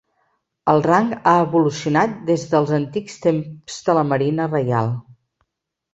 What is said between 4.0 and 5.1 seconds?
Marina Reial.